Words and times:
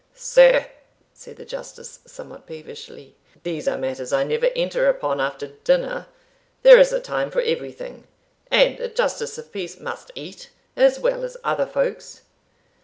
"Sir," 0.15 0.65
said 1.13 1.35
the 1.35 1.45
Justice, 1.45 1.99
somewhat 2.07 2.47
peevishly, 2.47 3.13
"these 3.43 3.67
are 3.67 3.77
matters 3.77 4.11
I 4.11 4.23
never 4.23 4.47
enter 4.55 4.89
upon 4.89 5.21
after 5.21 5.45
dinner; 5.63 6.07
there 6.63 6.79
is 6.79 6.91
a 6.91 6.99
time 6.99 7.29
for 7.29 7.41
everything, 7.41 8.07
and 8.49 8.79
a 8.79 8.87
justice 8.87 9.37
of 9.37 9.51
peace 9.51 9.79
must 9.79 10.09
eat 10.15 10.49
as 10.75 10.99
well 10.99 11.23
as 11.23 11.37
other 11.43 11.67
folks." 11.67 12.23